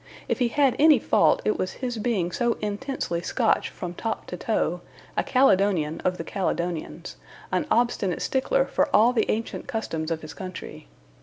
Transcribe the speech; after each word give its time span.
If 0.27 0.39
he 0.39 0.47
had 0.47 0.75
any 0.79 0.97
fault 0.97 1.43
it 1.45 1.59
was 1.59 1.73
his 1.73 1.99
being 1.99 2.31
so 2.31 2.53
intensely 2.59 3.21
Scotch 3.21 3.69
from 3.69 3.93
top 3.93 4.25
to 4.25 4.35
toe, 4.35 4.81
a 5.15 5.23
Caledonian 5.23 5.99
of 6.03 6.17
the 6.17 6.23
Caledonians, 6.23 7.17
an 7.51 7.67
obstinate 7.69 8.23
stickler 8.23 8.65
for 8.65 8.89
all 8.95 9.13
the 9.13 9.29
ancient 9.29 9.67
customs 9.67 10.09
of 10.09 10.21
his 10.23 10.33
country. 10.33 10.87